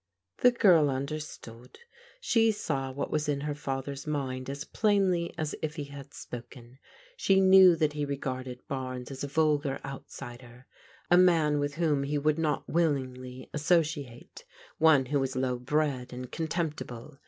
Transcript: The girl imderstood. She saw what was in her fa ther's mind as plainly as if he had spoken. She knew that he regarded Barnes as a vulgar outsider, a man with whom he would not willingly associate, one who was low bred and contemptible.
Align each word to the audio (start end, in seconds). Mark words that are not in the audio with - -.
The 0.39 0.49
girl 0.49 0.87
imderstood. 0.87 1.75
She 2.19 2.51
saw 2.51 2.91
what 2.91 3.11
was 3.11 3.29
in 3.29 3.41
her 3.41 3.53
fa 3.53 3.83
ther's 3.83 4.07
mind 4.07 4.49
as 4.49 4.63
plainly 4.63 5.31
as 5.37 5.53
if 5.61 5.75
he 5.75 5.83
had 5.83 6.11
spoken. 6.15 6.79
She 7.17 7.39
knew 7.39 7.75
that 7.75 7.93
he 7.93 8.03
regarded 8.03 8.65
Barnes 8.67 9.11
as 9.11 9.23
a 9.23 9.27
vulgar 9.27 9.79
outsider, 9.85 10.65
a 11.11 11.19
man 11.19 11.59
with 11.59 11.75
whom 11.75 12.01
he 12.01 12.17
would 12.17 12.39
not 12.39 12.67
willingly 12.67 13.47
associate, 13.53 14.43
one 14.79 15.05
who 15.05 15.19
was 15.19 15.35
low 15.35 15.59
bred 15.59 16.11
and 16.11 16.31
contemptible. 16.31 17.19